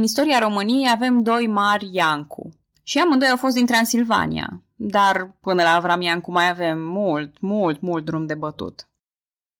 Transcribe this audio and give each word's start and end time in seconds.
În 0.00 0.06
istoria 0.06 0.38
României 0.38 0.90
avem 0.90 1.22
doi 1.22 1.46
mari 1.46 1.88
Iancu. 1.92 2.50
Și 2.82 2.98
amândoi 2.98 3.28
au 3.28 3.36
fost 3.36 3.54
din 3.54 3.66
Transilvania, 3.66 4.62
dar 4.76 5.36
până 5.40 5.62
la 5.62 5.74
Avram 5.74 6.00
Iancu 6.00 6.30
mai 6.30 6.48
avem 6.48 6.78
mult, 6.78 7.40
mult, 7.40 7.80
mult 7.80 8.04
drum 8.04 8.26
de 8.26 8.34
bătut. 8.34 8.88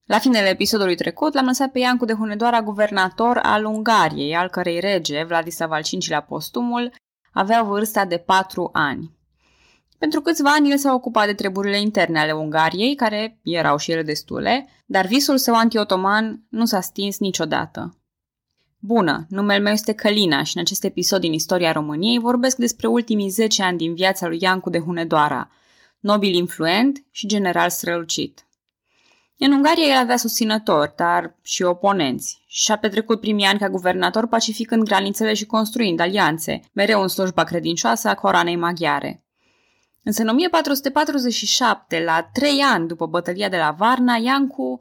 La 0.05 0.19
finele 0.19 0.49
episodului 0.49 0.95
trecut 0.95 1.35
l-am 1.35 1.45
lăsat 1.45 1.71
pe 1.71 1.79
Iancu 1.79 2.05
de 2.05 2.13
Hunedoara 2.13 2.63
guvernator 2.63 3.39
al 3.43 3.65
Ungariei, 3.65 4.37
al 4.37 4.49
cărei 4.49 4.81
rege, 4.81 5.25
Vladislav 5.25 5.71
al 5.71 5.83
V-lea 5.91 6.21
postumul, 6.21 6.93
avea 7.33 7.63
vârsta 7.63 8.05
de 8.05 8.17
patru 8.17 8.71
ani. 8.73 9.11
Pentru 9.99 10.21
câțiva 10.21 10.51
ani 10.51 10.71
el 10.71 10.79
s-a 10.79 10.95
ocupat 10.95 11.27
de 11.27 11.35
treburile 11.35 11.81
interne 11.81 12.19
ale 12.19 12.33
Ungariei, 12.33 12.95
care 12.95 13.41
erau 13.43 13.77
și 13.77 13.93
ele 13.93 14.03
destule, 14.03 14.69
dar 14.87 15.07
visul 15.07 15.39
său 15.39 15.55
anti-otoman 15.55 16.47
nu 16.49 16.65
s-a 16.65 16.81
stins 16.81 17.19
niciodată. 17.19 18.00
Bună, 18.83 19.27
numele 19.29 19.59
meu 19.59 19.73
este 19.73 19.93
Călina 19.93 20.43
și 20.43 20.57
în 20.57 20.63
acest 20.63 20.85
episod 20.85 21.21
din 21.21 21.33
istoria 21.33 21.73
României 21.73 22.19
vorbesc 22.19 22.57
despre 22.57 22.87
ultimii 22.87 23.29
10 23.29 23.63
ani 23.63 23.79
din 23.79 23.95
viața 23.95 24.27
lui 24.27 24.39
Iancu 24.41 24.71
de 24.71 24.79
Hunedoara, 24.79 25.51
nobil 25.99 26.35
influent 26.35 27.05
și 27.11 27.27
general 27.27 27.71
strălucit. 27.71 28.47
În 29.39 29.53
Ungaria 29.53 29.87
el 29.87 29.97
avea 29.97 30.17
susținători, 30.17 30.93
dar 30.97 31.37
și 31.43 31.63
oponenți 31.63 32.43
și 32.47 32.73
a 32.73 32.77
petrecut 32.77 33.21
primii 33.21 33.45
ani 33.45 33.59
ca 33.59 33.69
guvernator 33.69 34.27
pacificând 34.27 34.83
granițele 34.83 35.35
și 35.35 35.47
construind 35.47 36.01
alianțe, 36.01 36.61
mereu 36.73 37.03
în 37.03 37.09
slujba 37.09 37.45
credincioasă 37.45 38.09
a 38.09 38.15
coroanei 38.15 38.57
maghiare. 38.57 39.25
Însă 40.03 40.23
în 40.23 40.29
1447, 40.29 42.03
la 42.05 42.23
trei 42.33 42.61
ani 42.61 42.87
după 42.87 43.07
bătălia 43.07 43.49
de 43.49 43.57
la 43.57 43.75
Varna, 43.79 44.17
Iancu 44.17 44.79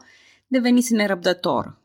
devenise 0.48 0.96
nerăbdător. 0.96 1.78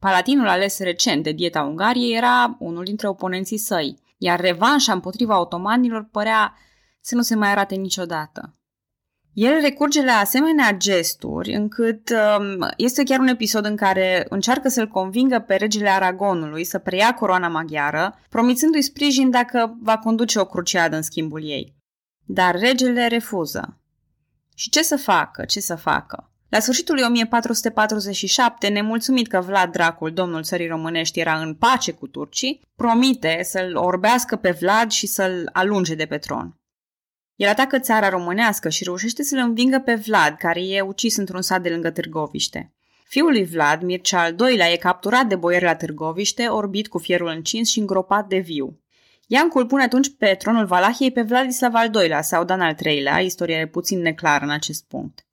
Palatinul 0.00 0.48
ales 0.48 0.78
recent 0.78 1.22
de 1.22 1.32
dieta 1.32 1.62
Ungariei 1.62 2.16
era 2.16 2.56
unul 2.58 2.84
dintre 2.84 3.08
oponenții 3.08 3.58
săi, 3.58 3.98
iar 4.16 4.40
revanșa 4.40 4.92
împotriva 4.92 5.40
otomanilor 5.40 6.08
părea 6.12 6.54
să 7.00 7.14
nu 7.14 7.22
se 7.22 7.34
mai 7.34 7.50
arate 7.50 7.74
niciodată. 7.74 8.54
El 9.32 9.60
recurge 9.60 10.04
la 10.04 10.12
asemenea 10.12 10.72
gesturi 10.72 11.52
încât 11.52 12.10
um, 12.10 12.68
este 12.76 13.02
chiar 13.02 13.18
un 13.18 13.26
episod 13.26 13.64
în 13.64 13.76
care 13.76 14.26
încearcă 14.28 14.68
să-l 14.68 14.88
convingă 14.88 15.38
pe 15.38 15.54
regele 15.54 15.88
Aragonului 15.88 16.64
să 16.64 16.78
preia 16.78 17.14
coroana 17.14 17.48
maghiară, 17.48 18.18
promițându-i 18.28 18.82
sprijin 18.82 19.30
dacă 19.30 19.76
va 19.82 19.98
conduce 19.98 20.38
o 20.38 20.44
cruciadă 20.44 20.96
în 20.96 21.02
schimbul 21.02 21.44
ei. 21.44 21.76
Dar 22.24 22.58
regele 22.58 23.06
refuză. 23.06 23.80
Și 24.54 24.70
ce 24.70 24.82
să 24.82 24.96
facă, 24.96 25.44
ce 25.44 25.60
să 25.60 25.74
facă? 25.74 26.29
La 26.50 26.60
sfârșitul 26.60 26.94
lui 26.94 27.04
1447, 27.04 28.68
nemulțumit 28.68 29.28
că 29.28 29.40
Vlad 29.40 29.72
Dracul, 29.72 30.12
domnul 30.12 30.42
țării 30.42 30.66
românești, 30.66 31.20
era 31.20 31.40
în 31.40 31.54
pace 31.54 31.92
cu 31.92 32.06
turcii, 32.06 32.60
promite 32.76 33.40
să-l 33.42 33.76
orbească 33.76 34.36
pe 34.36 34.50
Vlad 34.50 34.90
și 34.90 35.06
să-l 35.06 35.50
alunge 35.52 35.94
de 35.94 36.06
pe 36.06 36.18
tron. 36.18 36.58
El 37.36 37.48
atacă 37.48 37.78
țara 37.78 38.08
românească 38.08 38.68
și 38.68 38.84
reușește 38.84 39.22
să-l 39.22 39.38
învingă 39.38 39.78
pe 39.78 39.94
Vlad, 39.94 40.36
care 40.36 40.60
e 40.66 40.80
ucis 40.80 41.16
într-un 41.16 41.42
sat 41.42 41.62
de 41.62 41.68
lângă 41.68 41.90
Târgoviște. 41.90 42.72
Fiul 43.04 43.30
lui 43.30 43.44
Vlad, 43.44 43.82
Mircea 43.82 44.20
al 44.20 44.36
II-lea, 44.38 44.72
e 44.72 44.76
capturat 44.76 45.26
de 45.26 45.36
boieri 45.36 45.64
la 45.64 45.74
Târgoviște, 45.74 46.46
orbit 46.46 46.88
cu 46.88 46.98
fierul 46.98 47.28
încins 47.28 47.70
și 47.70 47.78
îngropat 47.78 48.28
de 48.28 48.38
viu. 48.38 48.80
Iancu 49.26 49.58
îl 49.58 49.66
pune 49.66 49.82
atunci 49.82 50.16
pe 50.18 50.34
tronul 50.38 50.66
Valahiei 50.66 51.12
pe 51.12 51.22
Vladislav 51.22 51.74
al 51.74 51.90
II-lea 51.94 52.22
sau 52.22 52.44
Dan 52.44 52.60
al 52.60 52.76
III-lea, 52.84 53.18
istoria 53.18 53.58
e 53.58 53.66
puțin 53.66 54.00
neclară 54.00 54.44
în 54.44 54.50
acest 54.50 54.84
punct. 54.88 55.24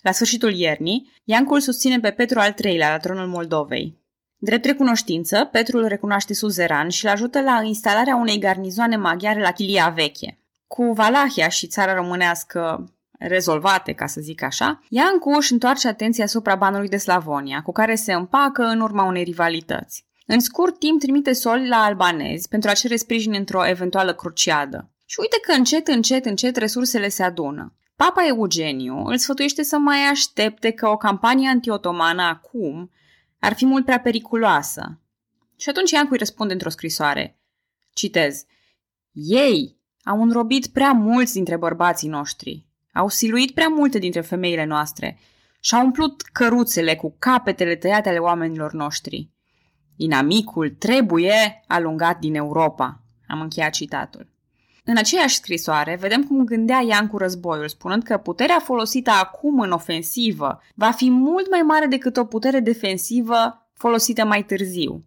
La 0.00 0.12
sfârșitul 0.12 0.54
iernii, 0.54 1.12
Iancu 1.24 1.54
îl 1.54 1.60
susține 1.60 2.00
pe 2.00 2.10
Petru 2.10 2.38
al 2.38 2.54
III-lea 2.64 2.90
la 2.90 2.98
tronul 2.98 3.26
Moldovei. 3.26 3.98
Drept 4.36 4.64
recunoștință, 4.64 5.48
Petru 5.52 5.78
îl 5.78 5.86
recunoaște 5.86 6.34
suzeran 6.34 6.88
și 6.88 7.04
îl 7.04 7.10
ajută 7.10 7.40
la 7.40 7.60
instalarea 7.62 8.16
unei 8.16 8.38
garnizoane 8.38 8.96
maghiare 8.96 9.40
la 9.40 9.52
Chilia 9.52 9.88
Veche. 9.88 10.38
Cu 10.66 10.92
Valahia 10.92 11.48
și 11.48 11.66
țara 11.66 11.94
românească 11.94 12.92
rezolvate, 13.18 13.92
ca 13.92 14.06
să 14.06 14.20
zic 14.20 14.42
așa, 14.42 14.80
Iancu 14.88 15.30
își 15.30 15.52
întoarce 15.52 15.88
atenția 15.88 16.24
asupra 16.24 16.54
banului 16.54 16.88
de 16.88 16.96
Slavonia, 16.96 17.62
cu 17.62 17.72
care 17.72 17.94
se 17.94 18.12
împacă 18.12 18.62
în 18.62 18.80
urma 18.80 19.04
unei 19.04 19.22
rivalități. 19.22 20.04
În 20.26 20.40
scurt 20.40 20.78
timp 20.78 21.00
trimite 21.00 21.32
soli 21.32 21.68
la 21.68 21.76
albanezi 21.76 22.48
pentru 22.48 22.70
a 22.70 22.72
cere 22.72 22.96
sprijin 22.96 23.34
într-o 23.34 23.66
eventuală 23.66 24.14
cruciadă. 24.14 24.90
Și 25.06 25.16
uite 25.20 25.36
că 25.42 25.52
încet, 25.52 25.88
încet, 25.88 26.24
încet 26.24 26.56
resursele 26.56 27.08
se 27.08 27.22
adună. 27.22 27.74
Papa 28.04 28.26
Eugeniu 28.26 29.04
îl 29.04 29.16
sfătuiește 29.16 29.62
să 29.62 29.78
mai 29.78 29.98
aștepte 30.10 30.70
că 30.70 30.88
o 30.88 30.96
campanie 30.96 31.48
antiotomană 31.48 32.22
acum 32.22 32.90
ar 33.38 33.52
fi 33.52 33.66
mult 33.66 33.84
prea 33.84 34.00
periculoasă. 34.00 35.00
Și 35.56 35.68
atunci 35.68 35.90
Iancu 35.90 36.12
îi 36.12 36.18
răspunde 36.18 36.52
într-o 36.52 36.68
scrisoare. 36.68 37.38
Citez. 37.92 38.44
Ei 39.12 39.78
au 40.04 40.22
înrobit 40.22 40.66
prea 40.66 40.92
mulți 40.92 41.32
dintre 41.32 41.56
bărbații 41.56 42.08
noștri, 42.08 42.66
au 42.92 43.08
siluit 43.08 43.50
prea 43.50 43.68
multe 43.68 43.98
dintre 43.98 44.20
femeile 44.20 44.64
noastre 44.64 45.18
și 45.60 45.74
au 45.74 45.84
umplut 45.84 46.22
căruțele 46.22 46.96
cu 46.96 47.14
capetele 47.18 47.76
tăiate 47.76 48.08
ale 48.08 48.18
oamenilor 48.18 48.72
noștri. 48.72 49.30
Inamicul 49.96 50.70
trebuie 50.70 51.64
alungat 51.66 52.18
din 52.18 52.34
Europa. 52.34 53.02
Am 53.26 53.40
încheiat 53.40 53.72
citatul. 53.72 54.29
În 54.90 54.96
aceeași 54.96 55.34
scrisoare, 55.34 55.96
vedem 56.00 56.24
cum 56.24 56.44
gândea 56.44 56.80
Ian 56.88 57.06
cu 57.06 57.16
războiul, 57.16 57.68
spunând 57.68 58.02
că 58.02 58.16
puterea 58.16 58.58
folosită 58.58 59.10
acum 59.10 59.60
în 59.60 59.70
ofensivă 59.70 60.62
va 60.74 60.90
fi 60.90 61.10
mult 61.10 61.50
mai 61.50 61.60
mare 61.60 61.86
decât 61.86 62.16
o 62.16 62.24
putere 62.24 62.60
defensivă 62.60 63.68
folosită 63.72 64.24
mai 64.24 64.44
târziu. 64.44 65.04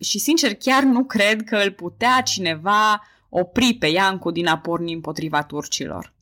Și 0.00 0.18
sincer, 0.18 0.54
chiar 0.54 0.82
nu 0.82 1.04
cred 1.04 1.42
că 1.42 1.56
îl 1.56 1.70
putea 1.70 2.20
cineva 2.20 3.02
opri 3.28 3.74
pe 3.74 3.86
Iancu 3.86 4.30
din 4.30 4.46
a 4.46 4.58
porni 4.58 4.92
împotriva 4.92 5.42
turcilor. 5.42 6.14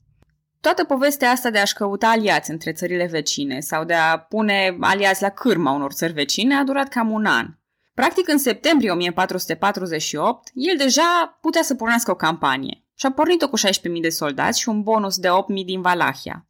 Toată 0.61 0.83
povestea 0.83 1.29
asta 1.29 1.49
de 1.49 1.59
a-și 1.59 1.73
căuta 1.73 2.09
aliați 2.09 2.51
între 2.51 2.71
țările 2.71 3.05
vecine 3.05 3.59
sau 3.59 3.83
de 3.83 3.93
a 3.93 4.19
pune 4.19 4.77
aliați 4.79 5.21
la 5.21 5.29
cârma 5.29 5.71
unor 5.71 5.91
țări 5.91 6.13
vecine 6.13 6.55
a 6.55 6.63
durat 6.63 6.87
cam 6.87 7.11
un 7.11 7.25
an. 7.25 7.47
Practic, 7.93 8.27
în 8.27 8.37
septembrie 8.37 8.91
1448, 8.91 10.49
el 10.53 10.77
deja 10.77 11.37
putea 11.41 11.61
să 11.61 11.75
pornească 11.75 12.11
o 12.11 12.15
campanie 12.15 12.85
și 12.93 13.05
a 13.05 13.11
pornit-o 13.11 13.49
cu 13.49 13.57
16.000 13.57 14.01
de 14.01 14.09
soldați 14.09 14.59
și 14.59 14.69
un 14.69 14.81
bonus 14.81 15.17
de 15.17 15.27
8.000 15.27 15.65
din 15.65 15.81
Valahia. 15.81 16.45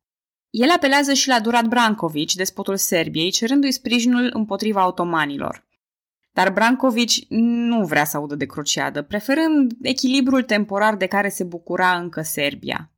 El 0.49 0.69
apelează 0.69 1.13
și 1.13 1.27
la 1.27 1.39
Durat 1.39 1.65
Brankovic, 1.65 2.31
despotul 2.33 2.77
Serbiei, 2.77 3.31
cerându-i 3.31 3.71
sprijinul 3.71 4.29
împotriva 4.33 4.87
otomanilor. 4.87 5.67
Dar 6.33 6.51
Brankovic 6.51 7.11
nu 7.29 7.85
vrea 7.85 8.05
să 8.05 8.17
audă 8.17 8.35
de 8.35 8.45
cruciadă, 8.45 9.01
preferând 9.01 9.71
echilibrul 9.81 10.43
temporar 10.43 10.95
de 10.95 11.05
care 11.05 11.29
se 11.29 11.43
bucura 11.43 11.97
încă 11.97 12.21
Serbia. 12.21 12.91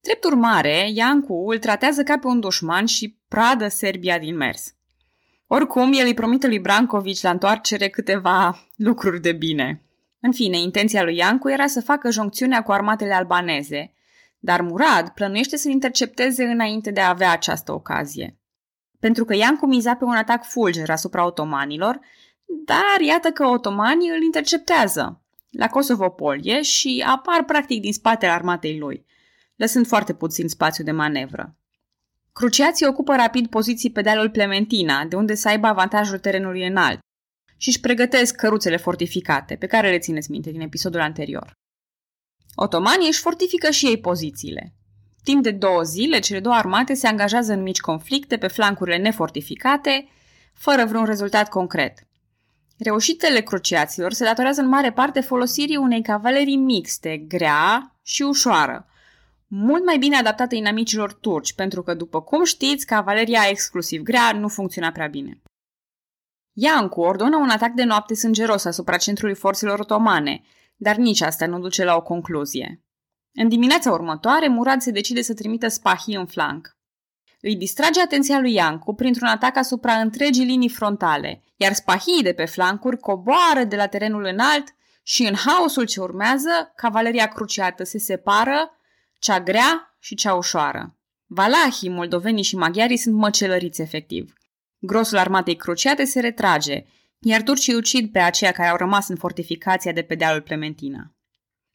Drept 0.00 0.24
urmare, 0.24 0.90
Iancu 0.92 1.50
îl 1.50 1.58
tratează 1.58 2.02
ca 2.02 2.18
pe 2.18 2.26
un 2.26 2.40
dușman 2.40 2.84
și 2.84 3.18
pradă 3.28 3.68
Serbia 3.68 4.18
din 4.18 4.36
mers. 4.36 4.75
Oricum, 5.46 5.92
el 5.92 6.06
îi 6.06 6.14
promite 6.14 6.46
lui 6.46 6.58
Brankovic 6.58 7.20
la 7.22 7.30
întoarcere 7.30 7.88
câteva 7.88 8.66
lucruri 8.76 9.20
de 9.20 9.32
bine. 9.32 9.82
În 10.20 10.32
fine, 10.32 10.58
intenția 10.58 11.02
lui 11.02 11.16
Iancu 11.16 11.48
era 11.48 11.66
să 11.66 11.80
facă 11.80 12.10
joncțiunea 12.10 12.62
cu 12.62 12.72
armatele 12.72 13.14
albaneze, 13.14 13.92
dar 14.38 14.60
Murad 14.60 15.08
plănuiește 15.08 15.56
să-l 15.56 15.70
intercepteze 15.70 16.44
înainte 16.44 16.90
de 16.90 17.00
a 17.00 17.08
avea 17.08 17.30
această 17.32 17.72
ocazie. 17.72 18.38
Pentru 19.00 19.24
că 19.24 19.34
Iancu 19.34 19.66
miza 19.66 19.94
pe 19.94 20.04
un 20.04 20.14
atac 20.14 20.44
fulger 20.44 20.90
asupra 20.90 21.26
otomanilor, 21.26 22.00
dar 22.64 23.00
iată 23.06 23.28
că 23.28 23.46
otomanii 23.46 24.10
îl 24.10 24.22
interceptează 24.22 25.20
la 25.50 25.68
Kosovo-Polie 25.68 26.62
și 26.62 27.04
apar 27.06 27.44
practic 27.44 27.80
din 27.80 27.92
spatele 27.92 28.32
armatei 28.32 28.78
lui, 28.78 29.06
lăsând 29.56 29.86
foarte 29.86 30.14
puțin 30.14 30.48
spațiu 30.48 30.84
de 30.84 30.90
manevră. 30.92 31.56
Cruciații 32.36 32.86
ocupă 32.86 33.14
rapid 33.14 33.46
poziții 33.46 33.90
pe 33.90 34.00
dealul 34.00 34.30
Plementina, 34.30 35.04
de 35.04 35.16
unde 35.16 35.34
să 35.34 35.48
aibă 35.48 35.66
avantajul 35.66 36.18
terenului 36.18 36.66
înalt, 36.66 36.98
și 37.56 37.68
își 37.68 37.80
pregătesc 37.80 38.34
căruțele 38.34 38.76
fortificate, 38.76 39.56
pe 39.56 39.66
care 39.66 39.90
le 39.90 39.98
țineți 39.98 40.30
minte 40.30 40.50
din 40.50 40.60
episodul 40.60 41.00
anterior. 41.00 41.52
Otomanii 42.54 43.08
își 43.08 43.20
fortifică 43.20 43.70
și 43.70 43.86
ei 43.86 43.98
pozițiile. 43.98 44.74
Timp 45.22 45.42
de 45.42 45.50
două 45.50 45.82
zile, 45.82 46.18
cele 46.18 46.40
două 46.40 46.54
armate 46.54 46.94
se 46.94 47.06
angajează 47.06 47.52
în 47.52 47.62
mici 47.62 47.80
conflicte 47.80 48.36
pe 48.36 48.46
flancurile 48.46 48.96
nefortificate, 48.96 50.08
fără 50.54 50.84
vreun 50.84 51.04
rezultat 51.04 51.48
concret. 51.48 52.06
Reușitele 52.78 53.40
cruciaților 53.40 54.12
se 54.12 54.24
datorează 54.24 54.60
în 54.60 54.68
mare 54.68 54.92
parte 54.92 55.20
folosirii 55.20 55.76
unei 55.76 56.02
cavalerii 56.02 56.56
mixte, 56.56 57.16
grea 57.16 57.96
și 58.02 58.22
ușoară, 58.22 58.86
mult 59.46 59.84
mai 59.84 59.98
bine 59.98 60.16
adaptată 60.16 60.54
inamicilor 60.54 61.12
turci, 61.12 61.54
pentru 61.54 61.82
că, 61.82 61.94
după 61.94 62.22
cum 62.22 62.44
știți, 62.44 62.86
cavaleria 62.86 63.48
exclusiv 63.48 64.02
grea 64.02 64.32
nu 64.32 64.48
funcționa 64.48 64.90
prea 64.90 65.06
bine. 65.06 65.42
Iancu 66.52 67.00
ordonă 67.00 67.36
un 67.36 67.48
atac 67.48 67.72
de 67.72 67.84
noapte 67.84 68.14
sângeros 68.14 68.64
asupra 68.64 68.96
centrului 68.96 69.34
forțelor 69.34 69.78
otomane, 69.78 70.42
dar 70.76 70.96
nici 70.96 71.20
asta 71.20 71.46
nu 71.46 71.58
duce 71.58 71.84
la 71.84 71.96
o 71.96 72.02
concluzie. 72.02 72.84
În 73.34 73.48
dimineața 73.48 73.92
următoare, 73.92 74.48
Murad 74.48 74.80
se 74.80 74.90
decide 74.90 75.22
să 75.22 75.34
trimită 75.34 75.68
spahii 75.68 76.14
în 76.14 76.26
flanc. 76.26 76.76
Îi 77.40 77.56
distrage 77.56 78.00
atenția 78.00 78.40
lui 78.40 78.52
Iancu 78.52 78.94
printr-un 78.94 79.28
atac 79.28 79.56
asupra 79.56 79.92
întregii 79.92 80.44
linii 80.44 80.68
frontale, 80.68 81.42
iar 81.56 81.72
spahii 81.72 82.22
de 82.22 82.32
pe 82.32 82.44
flancuri 82.44 82.98
coboară 82.98 83.64
de 83.68 83.76
la 83.76 83.86
terenul 83.86 84.24
înalt 84.24 84.74
și 85.02 85.22
în 85.26 85.34
haosul 85.34 85.86
ce 85.86 86.00
urmează, 86.00 86.72
cavaleria 86.76 87.26
cruciată 87.26 87.84
se 87.84 87.98
separă, 87.98 88.75
cea 89.18 89.40
grea 89.40 89.96
și 89.98 90.14
cea 90.14 90.34
ușoară. 90.34 90.98
Valahii, 91.26 91.88
moldovenii 91.88 92.42
și 92.42 92.56
maghiarii 92.56 92.96
sunt 92.96 93.14
măcelăriți 93.14 93.80
efectiv. 93.80 94.32
Grosul 94.78 95.18
armatei 95.18 95.56
cruciate 95.56 96.04
se 96.04 96.20
retrage, 96.20 96.84
iar 97.20 97.42
turcii 97.42 97.74
ucid 97.74 98.12
pe 98.12 98.18
aceia 98.18 98.52
care 98.52 98.68
au 98.68 98.76
rămas 98.76 99.08
în 99.08 99.16
fortificația 99.16 99.92
de 99.92 100.02
pe 100.02 100.14
dealul 100.14 100.40
Plementina. 100.40 101.10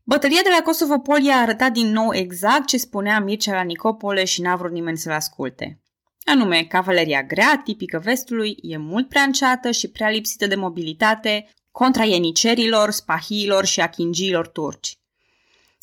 Bătălia 0.04 0.42
de 0.44 0.50
la 0.58 0.62
Kosovo-Poli 0.64 1.32
a 1.32 1.42
arătat 1.42 1.72
din 1.72 1.92
nou 1.92 2.14
exact 2.14 2.68
ce 2.68 2.78
spunea 2.78 3.20
Mircea 3.20 3.54
la 3.54 3.62
Nicopole 3.62 4.26
și 4.26 4.42
n-a 4.42 4.56
vrut 4.56 4.72
nimeni 4.72 4.98
să-l 4.98 5.14
asculte. 5.14 5.82
Anume, 6.26 6.64
cavaleria 6.64 7.24
grea, 7.24 7.62
tipică 7.64 8.00
vestului, 8.04 8.58
e 8.62 8.78
mult 8.78 9.08
prea 9.08 9.22
înceată 9.22 9.72
și 9.72 9.88
prea 9.88 10.10
lipsită 10.10 10.48
de 10.48 10.56
mobilitate 10.56 11.50
contra 11.72 12.04
ienicerilor, 12.04 12.92
spahiilor 12.92 13.66
și 13.66 13.82
achingiilor 13.82 14.48
turci. 14.48 14.96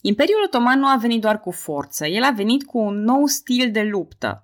Imperiul 0.03 0.43
Otoman 0.45 0.79
nu 0.79 0.87
a 0.87 0.97
venit 0.97 1.21
doar 1.21 1.41
cu 1.41 1.51
forță, 1.51 2.07
el 2.07 2.23
a 2.23 2.31
venit 2.31 2.65
cu 2.65 2.79
un 2.79 3.03
nou 3.03 3.27
stil 3.27 3.71
de 3.71 3.83
luptă. 3.83 4.43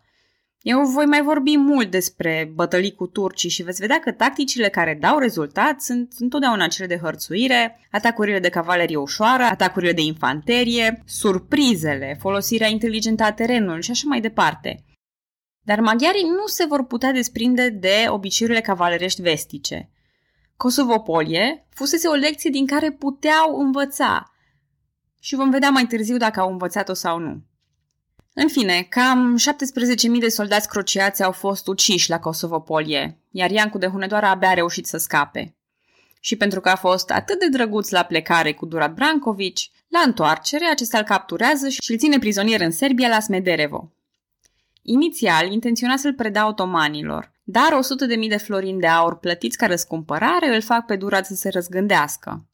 Eu 0.61 0.81
voi 0.81 1.05
mai 1.05 1.23
vorbi 1.23 1.57
mult 1.57 1.91
despre 1.91 2.51
bătălii 2.55 2.95
cu 2.95 3.07
turcii 3.07 3.51
și 3.51 3.63
veți 3.63 3.81
vedea 3.81 3.99
că 3.99 4.13
tacticile 4.13 4.69
care 4.69 4.99
dau 5.01 5.19
rezultat 5.19 5.81
sunt 5.81 6.15
întotdeauna 6.19 6.67
cele 6.67 6.87
de 6.87 6.99
hărțuire, 7.03 7.81
atacurile 7.91 8.39
de 8.39 8.49
cavalerie 8.49 8.97
ușoară, 8.97 9.43
atacurile 9.43 9.93
de 9.93 10.01
infanterie, 10.01 11.03
surprizele, 11.07 12.17
folosirea 12.21 12.69
inteligentă 12.69 13.23
a 13.23 13.33
terenului 13.33 13.83
și 13.83 13.91
așa 13.91 14.05
mai 14.07 14.21
departe. 14.21 14.85
Dar 15.61 15.81
maghiarii 15.81 16.23
nu 16.23 16.47
se 16.47 16.65
vor 16.67 16.87
putea 16.87 17.13
desprinde 17.13 17.69
de 17.69 18.05
obiceiurile 18.09 18.61
cavalerești 18.61 19.23
vestice. 19.23 19.91
Kosovo-Polie 20.57 21.67
fusese 21.69 22.09
o 22.09 22.15
lecție 22.15 22.51
din 22.51 22.67
care 22.67 22.91
puteau 22.91 23.59
învăța 23.59 24.34
și 25.25 25.35
vom 25.35 25.51
vedea 25.51 25.71
mai 25.71 25.87
târziu 25.87 26.17
dacă 26.17 26.41
au 26.41 26.51
învățat-o 26.51 26.93
sau 26.93 27.19
nu. 27.19 27.43
În 28.35 28.49
fine, 28.49 28.87
cam 28.89 29.39
17.000 30.15 30.19
de 30.21 30.29
soldați 30.29 30.69
crociați 30.69 31.23
au 31.23 31.33
fost 31.33 31.67
uciși 31.67 32.11
la 32.11 32.19
Kosovo-Polie, 32.19 33.19
iar 33.31 33.51
Iancu 33.51 33.79
de 33.79 33.87
Hunedoara 33.87 34.31
abia 34.31 34.49
a 34.49 34.55
reușit 34.55 34.87
să 34.87 34.97
scape. 34.97 35.55
Și 36.21 36.37
pentru 36.37 36.61
că 36.61 36.69
a 36.69 36.77
fost 36.77 37.11
atât 37.11 37.39
de 37.39 37.49
drăguț 37.49 37.91
la 37.91 38.03
plecare 38.03 38.53
cu 38.53 38.67
Durat 38.67 38.95
Brankovici, 38.95 39.71
la 39.89 39.99
întoarcere 40.05 40.65
acesta 40.65 40.99
îl 40.99 41.05
capturează 41.05 41.69
și 41.69 41.91
îl 41.91 41.99
ține 41.99 42.19
prizonier 42.19 42.61
în 42.61 42.71
Serbia 42.71 43.09
la 43.09 43.21
Smederevo. 43.21 43.93
Inițial, 44.83 45.53
intenționa 45.53 45.97
să-l 45.97 46.15
preda 46.15 46.49
otomanilor, 46.49 47.33
dar 47.43 47.79
100.000 48.23 48.29
de 48.29 48.37
florini 48.37 48.81
de 48.81 48.87
aur 48.87 49.19
plătiți 49.19 49.57
ca 49.57 49.67
răscumpărare 49.67 50.55
îl 50.55 50.61
fac 50.61 50.87
pe 50.87 50.97
Durat 50.97 51.27
să 51.27 51.35
se 51.35 51.49
răzgândească. 51.49 52.45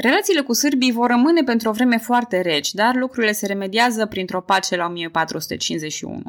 Relațiile 0.00 0.40
cu 0.40 0.52
sârbii 0.52 0.92
vor 0.92 1.10
rămâne 1.10 1.42
pentru 1.42 1.68
o 1.68 1.72
vreme 1.72 1.98
foarte 1.98 2.40
reci, 2.40 2.72
dar 2.72 2.94
lucrurile 2.94 3.32
se 3.32 3.46
remediază 3.46 4.06
printr-o 4.06 4.40
pace 4.40 4.76
la 4.76 4.86
1451. 4.86 6.22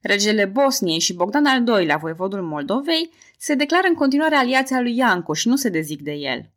Regele 0.00 0.44
Bosniei 0.44 0.98
și 0.98 1.14
Bogdan 1.14 1.46
al 1.46 1.66
II-lea, 1.66 1.96
voivodul 1.96 2.42
Moldovei, 2.42 3.10
se 3.38 3.54
declară 3.54 3.86
în 3.88 3.94
continuare 3.94 4.34
aliația 4.34 4.80
lui 4.80 4.96
Ianco 4.96 5.32
și 5.32 5.48
nu 5.48 5.56
se 5.56 5.68
dezic 5.68 6.02
de 6.02 6.12
el. 6.12 6.50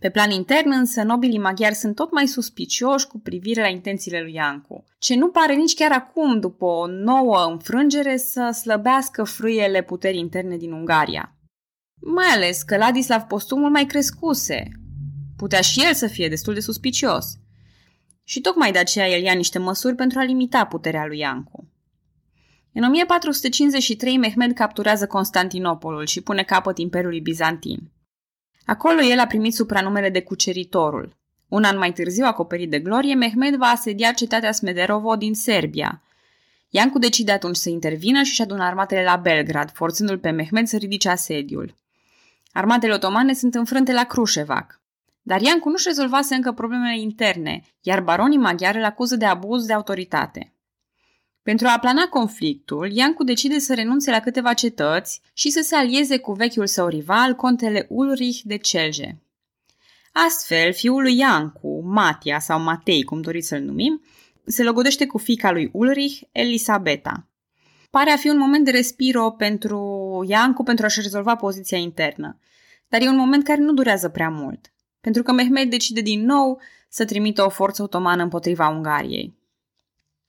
Pe 0.00 0.10
plan 0.10 0.30
intern 0.30 0.70
însă, 0.70 1.02
nobilii 1.02 1.38
maghiari 1.38 1.74
sunt 1.74 1.94
tot 1.94 2.12
mai 2.12 2.26
suspicioși 2.26 3.06
cu 3.06 3.18
privire 3.18 3.60
la 3.60 3.68
intențiile 3.68 4.20
lui 4.20 4.34
Iancu, 4.34 4.84
ce 4.98 5.14
nu 5.14 5.28
pare 5.28 5.54
nici 5.54 5.74
chiar 5.74 5.92
acum, 5.92 6.40
după 6.40 6.64
o 6.64 6.86
nouă 6.86 7.46
înfrângere, 7.50 8.16
să 8.16 8.50
slăbească 8.60 9.24
frâiele 9.24 9.82
puterii 9.82 10.20
interne 10.20 10.56
din 10.56 10.72
Ungaria. 10.72 11.34
Mai 12.00 12.28
ales 12.34 12.62
că 12.62 12.76
Ladislav 12.76 13.22
postumul 13.22 13.70
mai 13.70 13.84
crescuse, 13.84 14.79
Putea 15.40 15.60
și 15.60 15.84
el 15.84 15.94
să 15.94 16.06
fie 16.06 16.28
destul 16.28 16.54
de 16.54 16.60
suspicios. 16.60 17.38
Și 18.24 18.40
tocmai 18.40 18.72
de 18.72 18.78
aceea 18.78 19.08
el 19.08 19.22
ia 19.22 19.32
niște 19.32 19.58
măsuri 19.58 19.94
pentru 19.94 20.18
a 20.18 20.22
limita 20.22 20.64
puterea 20.64 21.06
lui 21.06 21.18
Iancu. 21.18 21.68
În 22.72 22.82
1453 22.82 24.16
Mehmed 24.16 24.52
capturează 24.52 25.06
Constantinopolul 25.06 26.06
și 26.06 26.20
pune 26.20 26.42
capăt 26.42 26.78
Imperiului 26.78 27.20
Bizantin. 27.20 27.90
Acolo 28.64 29.02
el 29.02 29.18
a 29.18 29.26
primit 29.26 29.54
supranumele 29.54 30.10
de 30.10 30.22
cuceritorul. 30.22 31.16
Un 31.48 31.64
an 31.64 31.78
mai 31.78 31.92
târziu, 31.92 32.24
acoperit 32.24 32.70
de 32.70 32.78
glorie, 32.78 33.14
Mehmed 33.14 33.54
va 33.54 33.66
asedia 33.66 34.12
cetatea 34.12 34.52
Smederovo 34.52 35.16
din 35.16 35.34
Serbia. 35.34 36.02
Iancu 36.68 36.98
decide 36.98 37.32
atunci 37.32 37.56
să 37.56 37.68
intervină 37.68 38.22
și-și 38.22 38.42
adună 38.42 38.62
armatele 38.62 39.02
la 39.02 39.16
Belgrad, 39.16 39.70
forțându-l 39.70 40.18
pe 40.18 40.30
Mehmed 40.30 40.66
să 40.66 40.76
ridice 40.76 41.08
asediul. 41.08 41.74
Armatele 42.52 42.92
otomane 42.92 43.32
sunt 43.32 43.54
înfrânte 43.54 43.92
la 43.92 44.04
Crușevac. 44.04 44.79
Dar 45.30 45.40
Iancu 45.40 45.68
nu-și 45.68 45.86
rezolvase 45.86 46.34
încă 46.34 46.52
problemele 46.52 47.00
interne, 47.00 47.62
iar 47.80 48.00
baronii 48.02 48.38
maghiari 48.38 48.78
îl 48.78 48.84
acuză 48.84 49.16
de 49.16 49.24
abuz 49.24 49.64
de 49.64 49.72
autoritate. 49.72 50.54
Pentru 51.42 51.66
a 51.66 51.72
aplana 51.72 52.02
conflictul, 52.02 52.90
Iancu 52.92 53.24
decide 53.24 53.58
să 53.58 53.74
renunțe 53.74 54.10
la 54.10 54.20
câteva 54.20 54.54
cetăți 54.54 55.20
și 55.32 55.50
să 55.50 55.60
se 55.60 55.74
alieze 55.74 56.18
cu 56.18 56.32
vechiul 56.32 56.66
său 56.66 56.86
rival, 56.86 57.34
contele 57.34 57.86
Ulrich 57.88 58.40
de 58.44 58.56
Celje. 58.56 59.22
Astfel, 60.12 60.72
fiul 60.72 61.02
lui 61.02 61.16
Iancu, 61.16 61.82
Matia 61.84 62.38
sau 62.38 62.60
Matei, 62.60 63.02
cum 63.02 63.20
doriți 63.20 63.48
să-l 63.48 63.62
numim, 63.62 64.02
se 64.46 64.62
logodește 64.62 65.06
cu 65.06 65.18
fica 65.18 65.50
lui 65.50 65.70
Ulrich, 65.72 66.20
Elisabeta. 66.32 67.28
Pare 67.90 68.10
a 68.10 68.16
fi 68.16 68.28
un 68.28 68.38
moment 68.38 68.64
de 68.64 68.70
respiro 68.70 69.30
pentru 69.30 69.80
Iancu 70.28 70.62
pentru 70.62 70.84
a-și 70.84 71.00
rezolva 71.00 71.36
poziția 71.36 71.78
internă, 71.78 72.38
dar 72.88 73.00
e 73.02 73.08
un 73.08 73.16
moment 73.16 73.44
care 73.44 73.60
nu 73.60 73.72
durează 73.72 74.08
prea 74.08 74.28
mult 74.28 74.72
pentru 75.00 75.22
că 75.22 75.32
Mehmed 75.32 75.70
decide 75.70 76.00
din 76.00 76.24
nou 76.24 76.60
să 76.88 77.04
trimită 77.04 77.44
o 77.44 77.48
forță 77.48 77.82
otomană 77.82 78.22
împotriva 78.22 78.68
Ungariei. 78.68 79.38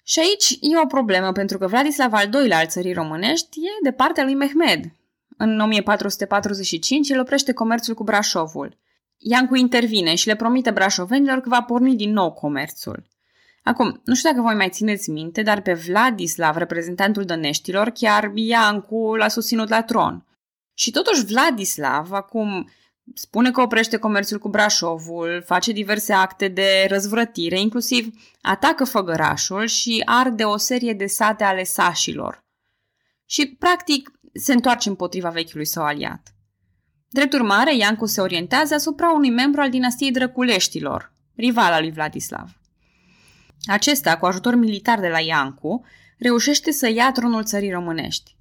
Și 0.03 0.19
aici 0.19 0.57
e 0.61 0.79
o 0.83 0.85
problemă, 0.85 1.31
pentru 1.31 1.57
că 1.57 1.67
Vladislav 1.67 2.13
al 2.13 2.29
II-lea 2.33 2.57
al 2.57 2.67
țării 2.67 2.93
românești 2.93 3.59
e 3.59 3.69
de 3.83 3.91
partea 3.91 4.23
lui 4.23 4.33
Mehmed. 4.33 4.91
În 5.37 5.59
1445 5.59 7.09
el 7.09 7.19
oprește 7.19 7.53
comerțul 7.53 7.93
cu 7.93 8.03
Brașovul. 8.03 8.77
Iancu 9.17 9.55
intervine 9.55 10.15
și 10.15 10.27
le 10.27 10.35
promite 10.35 10.71
brașovenilor 10.71 11.39
că 11.39 11.49
va 11.49 11.61
porni 11.61 11.95
din 11.95 12.11
nou 12.11 12.31
comerțul. 12.31 13.03
Acum, 13.63 14.01
nu 14.03 14.15
știu 14.15 14.29
dacă 14.29 14.41
voi 14.41 14.55
mai 14.55 14.69
țineți 14.69 15.09
minte, 15.09 15.41
dar 15.41 15.61
pe 15.61 15.73
Vladislav, 15.73 16.55
reprezentantul 16.55 17.23
dăneștilor, 17.23 17.89
chiar 17.89 18.31
Iancu 18.33 19.15
l-a 19.15 19.27
susținut 19.27 19.69
la 19.69 19.83
tron. 19.83 20.25
Și 20.73 20.91
totuși 20.91 21.25
Vladislav, 21.25 22.11
acum 22.11 22.69
spune 23.13 23.51
că 23.51 23.61
oprește 23.61 23.97
comerțul 23.97 24.39
cu 24.39 24.49
Brașovul, 24.49 25.43
face 25.45 25.71
diverse 25.71 26.13
acte 26.13 26.47
de 26.47 26.85
răzvrătire, 26.89 27.59
inclusiv 27.59 28.13
atacă 28.41 28.83
făgărașul 28.83 29.65
și 29.65 30.01
arde 30.05 30.43
o 30.43 30.57
serie 30.57 30.93
de 30.93 31.05
sate 31.05 31.43
ale 31.43 31.63
sașilor. 31.63 32.43
Și, 33.25 33.55
practic, 33.59 34.11
se 34.33 34.53
întoarce 34.53 34.89
împotriva 34.89 35.29
vechiului 35.29 35.65
său 35.65 35.83
aliat. 35.83 36.35
Drept 37.09 37.33
urmare, 37.33 37.75
Iancu 37.75 38.05
se 38.05 38.21
orientează 38.21 38.73
asupra 38.73 39.11
unui 39.11 39.29
membru 39.29 39.61
al 39.61 39.69
dinastiei 39.69 40.11
Drăculeștilor, 40.11 41.13
rivala 41.35 41.79
lui 41.79 41.91
Vladislav. 41.91 42.49
Acesta, 43.65 44.17
cu 44.17 44.25
ajutor 44.25 44.55
militar 44.55 44.99
de 44.99 45.07
la 45.07 45.19
Iancu, 45.19 45.85
reușește 46.17 46.71
să 46.71 46.89
ia 46.89 47.11
tronul 47.11 47.43
țării 47.43 47.71
românești. 47.71 48.35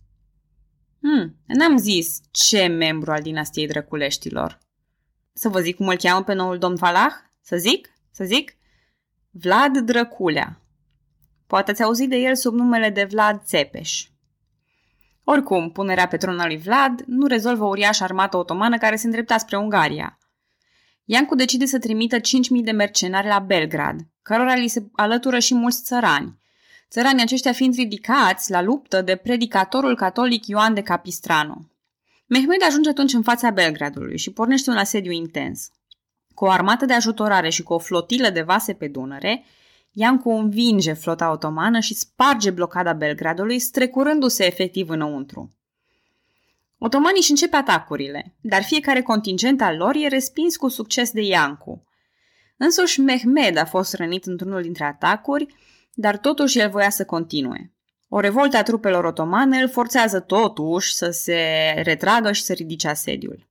Hmm, 1.03 1.37
n-am 1.47 1.77
zis 1.77 2.21
ce 2.31 2.67
membru 2.67 3.11
al 3.11 3.23
dinastiei 3.23 3.67
Drăculeștilor. 3.67 4.59
Să 5.33 5.49
vă 5.49 5.61
zic 5.61 5.77
cum 5.77 5.89
îl 5.89 5.97
cheamă 5.97 6.25
pe 6.25 6.33
noul 6.33 6.59
domn 6.59 6.75
Valah? 6.75 7.13
Să 7.41 7.57
zic? 7.57 7.89
Să 8.11 8.25
zic? 8.25 8.57
Vlad 9.31 9.79
Drăculea. 9.79 10.61
Poate 11.47 11.71
ați 11.71 11.83
auzit 11.83 12.09
de 12.09 12.17
el 12.17 12.35
sub 12.37 12.55
numele 12.55 12.91
de 12.91 13.05
Vlad 13.05 13.43
Țepeș. 13.45 14.05
Oricum, 15.25 15.73
punerea 15.73 16.09
pe 16.09 16.17
tron 16.17 16.39
al 16.39 16.47
lui 16.47 16.59
Vlad 16.59 17.03
nu 17.07 17.27
rezolvă 17.27 17.65
uriașa 17.65 18.05
armată 18.05 18.37
otomană 18.37 18.79
care 18.79 18.97
se 18.97 19.07
îndrepta 19.07 19.39
spre 19.39 19.57
Ungaria. 19.57 20.19
Iancu 21.05 21.35
decide 21.35 21.65
să 21.65 21.79
trimită 21.79 22.17
5.000 22.17 22.23
de 22.63 22.71
mercenari 22.71 23.27
la 23.27 23.39
Belgrad, 23.39 24.01
cărora 24.23 24.55
li 24.55 24.69
se 24.69 24.87
alătură 24.93 25.39
și 25.39 25.55
mulți 25.55 25.83
țărani, 25.83 26.40
țăranii 26.91 27.23
aceștia 27.23 27.53
fiind 27.53 27.75
ridicați 27.75 28.51
la 28.51 28.63
luptă 28.63 29.03
de 29.03 29.17
predicatorul 29.17 29.97
catolic 29.97 30.47
Ioan 30.47 30.75
de 30.75 30.83
Capistrano. 30.83 31.65
Mehmed 32.27 32.63
ajunge 32.67 32.89
atunci 32.89 33.13
în 33.13 33.23
fața 33.23 33.51
Belgradului 33.51 34.19
și 34.19 34.33
pornește 34.33 34.71
un 34.71 34.77
asediu 34.77 35.11
intens. 35.11 35.71
Cu 36.35 36.45
o 36.45 36.51
armată 36.51 36.85
de 36.85 36.93
ajutorare 36.93 37.49
și 37.49 37.63
cu 37.63 37.73
o 37.73 37.79
flotilă 37.79 38.31
de 38.31 38.43
vase 38.43 38.73
pe 38.73 38.89
Dunăre, 38.89 39.45
Iancu 39.93 40.31
învinge 40.31 40.93
flota 40.93 41.31
otomană 41.31 41.81
și 41.81 41.95
sparge 41.95 42.51
blocada 42.51 42.93
Belgradului, 42.93 43.59
strecurându-se 43.59 44.47
efectiv 44.47 44.89
înăuntru. 44.89 45.51
Otomanii 46.79 47.21
își 47.21 47.31
începe 47.31 47.57
atacurile, 47.57 48.35
dar 48.41 48.63
fiecare 48.63 49.03
contingent 49.03 49.61
al 49.61 49.77
lor 49.77 49.95
e 49.95 50.09
respins 50.09 50.57
cu 50.57 50.69
succes 50.69 51.11
de 51.11 51.23
Iancu. 51.23 51.85
Însuși 52.57 53.01
Mehmed 53.01 53.57
a 53.57 53.65
fost 53.65 53.95
rănit 53.95 54.25
într-unul 54.25 54.63
dintre 54.63 54.85
atacuri, 54.85 55.55
dar 55.93 56.19
totuși 56.19 56.59
el 56.59 56.71
voia 56.71 56.91
să 56.91 57.05
continue. 57.05 57.73
O 58.09 58.21
revoltă 58.21 58.57
a 58.57 58.63
trupelor 58.63 59.05
otomane 59.05 59.61
îl 59.61 59.69
forțează 59.69 60.21
totuși 60.21 60.95
să 60.95 61.11
se 61.11 61.45
retragă 61.83 62.33
și 62.33 62.43
să 62.43 62.53
ridice 62.53 62.89
asediul. 62.89 63.49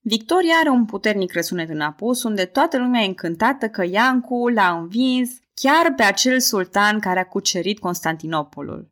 Victoria 0.00 0.54
are 0.60 0.68
un 0.68 0.84
puternic 0.84 1.32
răsunet 1.32 1.68
în 1.68 1.80
apus, 1.80 2.22
unde 2.22 2.44
toată 2.44 2.78
lumea 2.78 3.00
e 3.00 3.06
încântată 3.06 3.68
că 3.68 3.84
Iancu 3.84 4.48
l-a 4.48 4.78
învins 4.78 5.30
chiar 5.54 5.94
pe 5.96 6.02
acel 6.02 6.40
sultan 6.40 7.00
care 7.00 7.18
a 7.18 7.26
cucerit 7.26 7.78
Constantinopolul. 7.78 8.90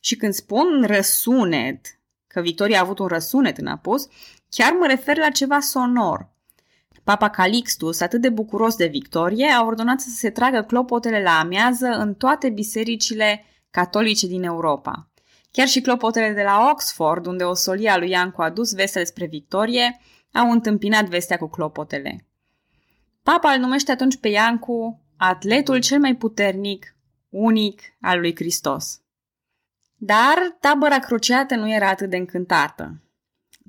Și 0.00 0.16
când 0.16 0.32
spun 0.32 0.84
răsunet, 0.86 1.86
că 2.26 2.40
Victoria 2.40 2.78
a 2.78 2.82
avut 2.82 2.98
un 2.98 3.06
răsunet 3.06 3.58
în 3.58 3.66
apus, 3.66 4.08
chiar 4.48 4.72
mă 4.72 4.86
refer 4.86 5.16
la 5.16 5.30
ceva 5.30 5.60
sonor. 5.60 6.31
Papa 7.04 7.30
Calixtus, 7.30 8.00
atât 8.00 8.20
de 8.20 8.28
bucuros 8.28 8.76
de 8.76 8.86
victorie, 8.86 9.46
a 9.46 9.64
ordonat 9.64 10.00
să 10.00 10.08
se 10.10 10.30
tragă 10.30 10.62
clopotele 10.62 11.22
la 11.22 11.38
amiază 11.38 11.86
în 11.86 12.14
toate 12.14 12.50
bisericile 12.50 13.44
catolice 13.70 14.26
din 14.26 14.42
Europa. 14.42 15.10
Chiar 15.50 15.66
și 15.66 15.80
clopotele 15.80 16.32
de 16.32 16.42
la 16.42 16.68
Oxford, 16.70 17.26
unde 17.26 17.44
o 17.44 17.54
solia 17.54 17.98
lui 17.98 18.10
Iancu 18.10 18.42
a 18.42 18.50
dus 18.50 18.74
vestea 18.74 19.00
despre 19.00 19.26
victorie, 19.26 20.00
au 20.32 20.50
întâmpinat 20.50 21.04
vestea 21.04 21.36
cu 21.36 21.48
clopotele. 21.48 22.26
Papa 23.22 23.52
îl 23.52 23.60
numește 23.60 23.92
atunci 23.92 24.16
pe 24.16 24.28
Iancu 24.28 25.00
atletul 25.16 25.80
cel 25.80 25.98
mai 26.00 26.14
puternic, 26.14 26.96
unic 27.28 27.80
al 28.00 28.20
lui 28.20 28.34
Hristos. 28.34 29.00
Dar 29.96 30.56
tabăra 30.60 30.98
cruciată 30.98 31.54
nu 31.54 31.72
era 31.72 31.88
atât 31.88 32.10
de 32.10 32.16
încântată. 32.16 33.02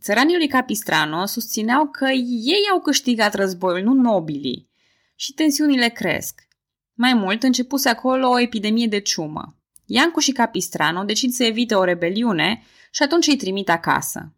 Țăranii 0.03 0.35
lui 0.35 0.47
Capistrano 0.47 1.25
susțineau 1.25 1.87
că 1.87 2.05
ei 2.43 2.67
au 2.71 2.79
câștigat 2.79 3.33
războiul, 3.33 3.83
nu 3.83 3.93
nobilii, 3.93 4.69
și 5.15 5.33
tensiunile 5.33 5.87
cresc. 5.87 6.47
Mai 6.93 7.13
mult, 7.13 7.43
începuse 7.43 7.89
acolo 7.89 8.29
o 8.29 8.39
epidemie 8.39 8.87
de 8.87 8.99
ciumă. 8.99 9.57
Iancu 9.85 10.19
și 10.19 10.31
Capistrano 10.31 11.03
decid 11.03 11.31
să 11.31 11.43
evite 11.43 11.75
o 11.75 11.83
rebeliune 11.83 12.63
și 12.91 13.03
atunci 13.03 13.27
îi 13.27 13.35
trimit 13.35 13.69
acasă. 13.69 14.33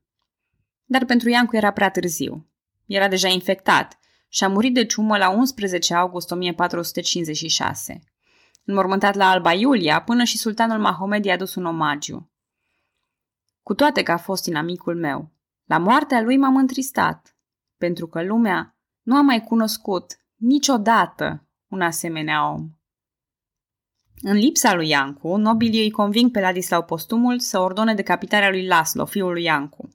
Dar 0.85 1.05
pentru 1.05 1.29
Iancu 1.29 1.55
era 1.55 1.71
prea 1.71 1.89
târziu. 1.89 2.47
Era 2.85 3.07
deja 3.07 3.27
infectat 3.27 3.99
și 4.29 4.43
a 4.43 4.47
murit 4.47 4.73
de 4.73 4.85
ciumă 4.85 5.17
la 5.17 5.29
11 5.29 5.93
august 5.93 6.31
1456. 6.31 8.03
Înmormântat 8.65 9.15
la 9.15 9.29
Alba 9.29 9.53
Iulia, 9.53 10.01
până 10.01 10.23
și 10.23 10.37
sultanul 10.37 10.79
Mahomed 10.79 11.25
i-a 11.25 11.37
dus 11.37 11.55
un 11.55 11.65
omagiu. 11.65 12.29
Cu 13.63 13.73
toate 13.73 14.03
că 14.03 14.11
a 14.11 14.17
fost 14.17 14.45
inamicul 14.45 14.95
meu, 14.95 15.34
la 15.65 15.77
moartea 15.77 16.21
lui 16.21 16.37
m-am 16.37 16.55
întristat, 16.55 17.37
pentru 17.77 18.07
că 18.07 18.23
lumea 18.23 18.77
nu 19.01 19.15
a 19.15 19.21
mai 19.21 19.43
cunoscut 19.43 20.17
niciodată 20.35 21.47
un 21.67 21.81
asemenea 21.81 22.51
om. 22.51 22.69
În 24.21 24.37
lipsa 24.37 24.75
lui 24.75 24.87
Iancu, 24.87 25.35
nobilii 25.35 25.83
îi 25.83 25.91
conving 25.91 26.31
pe 26.31 26.39
Ladislau 26.39 26.83
Postumul 26.83 27.39
să 27.39 27.59
ordone 27.59 27.93
decapitarea 27.93 28.49
lui 28.49 28.67
Laslo, 28.67 29.05
fiul 29.05 29.31
lui 29.31 29.43
Iancu. 29.43 29.89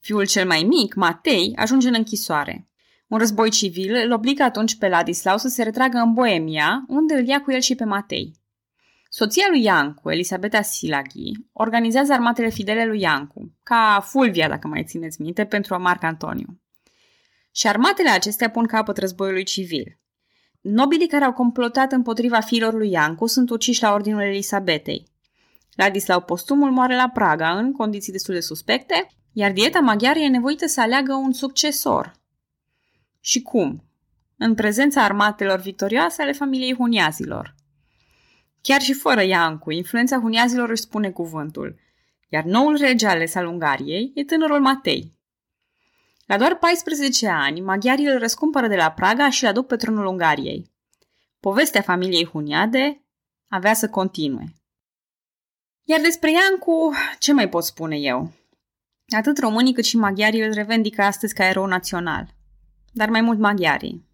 Fiul 0.00 0.26
cel 0.26 0.46
mai 0.46 0.62
mic, 0.62 0.94
Matei, 0.94 1.52
ajunge 1.56 1.88
în 1.88 1.94
închisoare. 1.96 2.68
Un 3.08 3.18
război 3.18 3.50
civil 3.50 3.94
îl 3.94 4.12
obligă 4.12 4.42
atunci 4.42 4.78
pe 4.78 4.88
Ladislau 4.88 5.36
să 5.36 5.48
se 5.48 5.62
retragă 5.62 5.98
în 5.98 6.12
Boemia, 6.12 6.84
unde 6.88 7.14
îl 7.14 7.26
ia 7.26 7.40
cu 7.40 7.52
el 7.52 7.60
și 7.60 7.74
pe 7.74 7.84
Matei. 7.84 8.43
Soția 9.16 9.46
lui 9.50 9.62
Iancu, 9.62 10.10
Elisabeta 10.10 10.62
Silaghi, 10.62 11.32
organizează 11.52 12.12
armatele 12.12 12.48
fidele 12.48 12.86
lui 12.86 13.00
Iancu, 13.00 13.52
ca 13.62 14.04
Fulvia, 14.04 14.48
dacă 14.48 14.68
mai 14.68 14.84
țineți 14.84 15.20
minte, 15.20 15.44
pentru 15.44 15.80
Marc 15.80 16.02
Antoniu. 16.02 16.60
Și 17.52 17.66
armatele 17.66 18.08
acestea 18.08 18.50
pun 18.50 18.66
capăt 18.66 18.96
războiului 18.96 19.44
civil. 19.44 19.98
Nobilii 20.60 21.08
care 21.08 21.24
au 21.24 21.32
complotat 21.32 21.92
împotriva 21.92 22.40
fiilor 22.40 22.74
lui 22.74 22.90
Iancu 22.90 23.26
sunt 23.26 23.50
uciși 23.50 23.82
la 23.82 23.92
ordinul 23.92 24.20
Elisabetei. 24.20 25.08
Ladislau 25.74 26.20
Postumul 26.20 26.70
moare 26.70 26.96
la 26.96 27.08
Praga 27.08 27.58
în 27.58 27.72
condiții 27.72 28.12
destul 28.12 28.34
de 28.34 28.40
suspecte, 28.40 29.06
iar 29.32 29.52
dieta 29.52 29.80
maghiară 29.80 30.18
e 30.18 30.28
nevoită 30.28 30.66
să 30.66 30.80
aleagă 30.80 31.12
un 31.14 31.32
succesor. 31.32 32.12
Și 33.20 33.42
cum? 33.42 33.84
În 34.36 34.54
prezența 34.54 35.02
armatelor 35.02 35.60
victorioase 35.60 36.22
ale 36.22 36.32
familiei 36.32 36.74
Huniazilor. 36.74 37.53
Chiar 38.66 38.80
și 38.80 38.92
fără 38.92 39.22
Iancu, 39.22 39.70
influența 39.70 40.18
Huniazilor 40.18 40.68
își 40.70 40.82
spune 40.82 41.10
cuvântul, 41.10 41.80
iar 42.28 42.44
noul 42.44 42.76
rege 42.76 43.06
ales 43.06 43.34
al 43.34 43.46
Ungariei 43.46 44.12
e 44.14 44.24
tânărul 44.24 44.60
Matei. 44.60 45.18
La 46.26 46.36
doar 46.36 46.58
14 46.58 47.28
ani, 47.28 47.60
maghiarii 47.60 48.06
îl 48.06 48.18
răscumpără 48.18 48.66
de 48.66 48.76
la 48.76 48.90
Praga 48.90 49.30
și 49.30 49.44
îl 49.44 49.50
aduc 49.50 49.66
pe 49.66 49.76
tronul 49.76 50.06
Ungariei. 50.06 50.70
Povestea 51.40 51.80
familiei 51.80 52.26
Huniade 52.26 53.04
avea 53.48 53.74
să 53.74 53.88
continue. 53.88 54.54
Iar 55.82 56.00
despre 56.00 56.30
Iancu, 56.30 56.92
ce 57.18 57.32
mai 57.32 57.48
pot 57.48 57.64
spune 57.64 57.96
eu? 57.96 58.32
Atât 59.16 59.38
românii 59.38 59.72
cât 59.72 59.84
și 59.84 59.96
maghiarii 59.96 60.42
îl 60.42 60.52
revendică 60.52 61.02
astăzi 61.02 61.34
ca 61.34 61.44
erou 61.44 61.66
național. 61.66 62.34
Dar 62.92 63.08
mai 63.08 63.20
mult 63.20 63.38
maghiarii. 63.38 64.04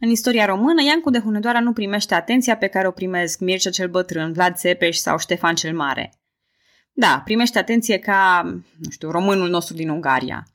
În 0.00 0.08
istoria 0.08 0.44
română, 0.44 0.82
Iancu 0.82 1.10
de 1.10 1.18
Hunedoara 1.18 1.60
nu 1.60 1.72
primește 1.72 2.14
atenția 2.14 2.56
pe 2.56 2.66
care 2.66 2.86
o 2.86 2.90
primesc 2.90 3.40
Mircea 3.40 3.70
cel 3.70 3.88
Bătrân, 3.88 4.32
Vlad 4.32 4.54
Țepeș 4.54 4.96
sau 4.96 5.18
Ștefan 5.18 5.54
cel 5.54 5.74
Mare. 5.74 6.12
Da, 6.92 7.22
primește 7.24 7.58
atenție 7.58 7.98
ca, 7.98 8.42
nu 8.78 8.90
știu, 8.90 9.10
românul 9.10 9.48
nostru 9.48 9.74
din 9.74 9.88
Ungaria. 9.88 10.46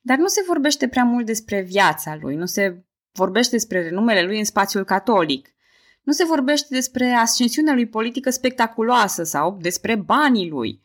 Dar 0.00 0.18
nu 0.18 0.26
se 0.26 0.42
vorbește 0.46 0.88
prea 0.88 1.04
mult 1.04 1.26
despre 1.26 1.60
viața 1.60 2.18
lui, 2.20 2.34
nu 2.34 2.46
se 2.46 2.84
vorbește 3.12 3.50
despre 3.50 3.82
renumele 3.82 4.22
lui 4.22 4.38
în 4.38 4.44
spațiul 4.44 4.84
catolic. 4.84 5.48
Nu 6.02 6.12
se 6.12 6.24
vorbește 6.24 6.66
despre 6.70 7.10
ascensiunea 7.10 7.74
lui 7.74 7.86
politică 7.86 8.30
spectaculoasă 8.30 9.22
sau 9.22 9.58
despre 9.60 9.94
banii 9.94 10.48
lui. 10.48 10.82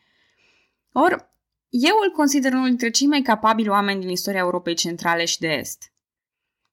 Or, 0.92 1.34
eu 1.68 1.94
îl 2.04 2.10
consider 2.10 2.52
unul 2.52 2.68
dintre 2.68 2.90
cei 2.90 3.06
mai 3.06 3.22
capabili 3.22 3.68
oameni 3.68 4.00
din 4.00 4.08
istoria 4.08 4.40
Europei 4.40 4.74
Centrale 4.74 5.24
și 5.24 5.38
de 5.38 5.48
Est. 5.48 5.92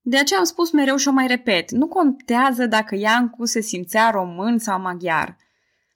De 0.05 0.17
aceea 0.17 0.39
am 0.39 0.45
spus 0.45 0.71
mereu 0.71 0.95
și 0.95 1.07
o 1.07 1.11
mai 1.11 1.27
repet, 1.27 1.71
nu 1.71 1.87
contează 1.87 2.65
dacă 2.65 2.95
Iancu 2.95 3.45
se 3.45 3.61
simțea 3.61 4.09
român 4.09 4.57
sau 4.59 4.79
maghiar. 4.79 5.37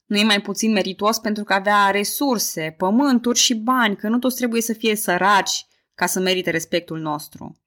Nu 0.05 0.17
e 0.17 0.23
mai 0.23 0.41
puțin 0.41 0.71
meritos 0.71 1.17
pentru 1.17 1.43
că 1.43 1.53
avea 1.53 1.89
resurse, 1.89 2.75
pământuri 2.77 3.39
și 3.39 3.55
bani, 3.55 3.95
că 3.95 4.07
nu 4.07 4.19
toți 4.19 4.35
trebuie 4.35 4.61
să 4.61 4.73
fie 4.73 4.95
săraci 4.95 5.65
ca 5.95 6.05
să 6.05 6.19
merite 6.19 6.49
respectul 6.49 6.99
nostru. 6.99 7.57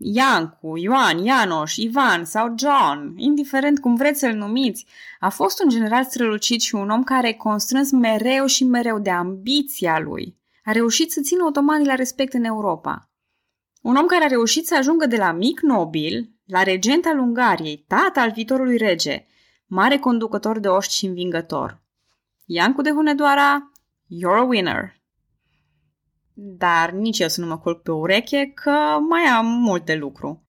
Iancu, 0.00 0.76
Ioan, 0.76 1.24
Ianoș, 1.24 1.76
Ivan 1.76 2.24
sau 2.24 2.54
John, 2.58 3.14
indiferent 3.16 3.80
cum 3.80 3.94
vreți 3.94 4.18
să-l 4.18 4.34
numiți, 4.34 4.86
a 5.20 5.28
fost 5.28 5.62
un 5.62 5.68
general 5.68 6.04
strălucit 6.04 6.60
și 6.60 6.74
un 6.74 6.90
om 6.90 7.02
care, 7.02 7.32
constrâns 7.32 7.90
mereu 7.90 8.46
și 8.46 8.64
mereu 8.64 8.98
de 8.98 9.10
ambiția 9.10 9.98
lui, 9.98 10.36
a 10.64 10.72
reușit 10.72 11.12
să 11.12 11.20
țină 11.20 11.44
otomanii 11.44 11.86
la 11.86 11.94
respect 11.94 12.32
în 12.32 12.44
Europa. 12.44 13.10
Un 13.86 13.96
om 13.96 14.06
care 14.06 14.24
a 14.24 14.26
reușit 14.26 14.66
să 14.66 14.76
ajungă 14.76 15.06
de 15.06 15.16
la 15.16 15.32
mic 15.32 15.60
nobil 15.60 16.30
la 16.44 16.62
regent 16.62 17.04
al 17.04 17.18
Ungariei, 17.18 17.84
tata 17.88 18.20
al 18.20 18.30
viitorului 18.30 18.76
rege, 18.76 19.26
mare 19.66 19.98
conducător 19.98 20.58
de 20.58 20.68
oști 20.68 20.94
și 20.94 21.06
învingător. 21.06 21.82
Iancu 22.44 22.82
de 22.82 22.90
Hunedoara, 22.90 23.72
you're 24.04 24.38
a 24.38 24.42
winner. 24.42 24.92
Dar 26.34 26.90
nici 26.90 27.18
eu 27.18 27.28
să 27.28 27.40
nu 27.40 27.46
mă 27.46 27.58
culc 27.58 27.82
pe 27.82 27.90
ureche, 27.90 28.52
că 28.54 28.98
mai 29.08 29.22
am 29.22 29.46
mult 29.46 29.84
de 29.84 29.94
lucru. 29.94 30.48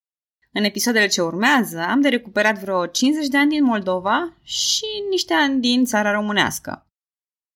În 0.52 0.64
episoadele 0.64 1.08
ce 1.08 1.22
urmează 1.22 1.80
am 1.80 2.02
de 2.02 2.10
recuperat 2.10 2.60
vreo 2.60 2.86
50 2.86 3.28
de 3.28 3.38
ani 3.38 3.50
din 3.50 3.64
Moldova 3.64 4.38
și 4.42 4.86
niște 5.10 5.34
ani 5.34 5.62
din 5.62 5.86
țara 5.86 6.12
românească. 6.12 6.88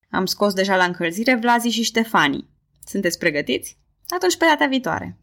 Am 0.10 0.26
scos 0.26 0.54
deja 0.54 0.76
la 0.76 0.84
încălzire 0.84 1.36
Vlazi 1.36 1.68
și 1.68 1.84
Ștefanii. 1.84 2.50
Sunteți 2.86 3.18
pregătiți? 3.18 3.80
Atunci 4.08 4.38
pe 4.38 4.46
data 4.46 4.66
viitoare! 4.66 5.21